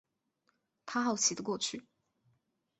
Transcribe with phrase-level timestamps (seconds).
[0.83, 1.85] 他好奇的过去